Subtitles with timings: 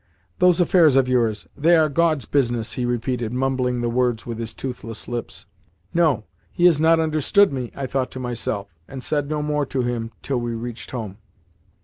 [0.39, 4.51] "Those affairs of yours they are God's business," he repeated, mumbling the words with his
[4.55, 5.45] toothless lips.
[5.93, 9.83] "No, he has not understood me," I thought to myself, and said no more to
[9.83, 11.19] him till we reached home.